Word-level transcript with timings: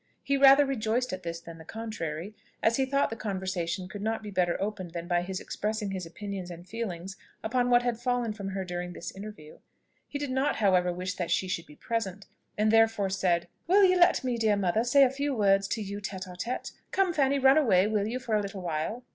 He 0.23 0.35
rather 0.35 0.65
rejoiced 0.65 1.13
at 1.13 1.21
this 1.21 1.39
than 1.39 1.59
the 1.59 1.63
contrary, 1.63 2.33
as 2.63 2.77
he 2.77 2.87
thought 2.87 3.11
the 3.11 3.15
conversation 3.15 3.87
could 3.87 4.01
not 4.01 4.23
be 4.23 4.31
better 4.31 4.59
opened 4.59 4.93
than 4.93 5.07
by 5.07 5.21
his 5.21 5.39
expressing 5.39 5.91
his 5.91 6.07
opinions 6.07 6.49
and 6.49 6.67
feelings 6.67 7.17
upon 7.43 7.69
what 7.69 7.83
had 7.83 7.99
fallen 7.99 8.33
from 8.33 8.47
her 8.47 8.65
during 8.65 8.93
this 8.93 9.15
interview. 9.15 9.59
He 10.07 10.17
did 10.17 10.31
not 10.31 10.55
however, 10.55 10.91
wish 10.91 11.13
that 11.17 11.29
she 11.29 11.47
should 11.47 11.67
be 11.67 11.75
present, 11.75 12.25
and 12.57 12.71
therefore 12.71 13.11
said, 13.11 13.47
"Will 13.67 13.83
you 13.83 13.95
let 13.95 14.23
me, 14.23 14.39
dear 14.39 14.55
mother, 14.57 14.83
say 14.83 15.03
a 15.03 15.11
few 15.11 15.35
words 15.35 15.67
to 15.67 15.83
you 15.83 15.99
tête 16.01 16.27
à 16.27 16.35
tête. 16.35 16.71
Come, 16.89 17.13
Fanny; 17.13 17.37
run 17.37 17.59
away, 17.59 17.85
will 17.85 18.07
you, 18.07 18.17
for 18.17 18.33
a 18.35 18.41
little 18.41 18.61
while?" 18.63 19.03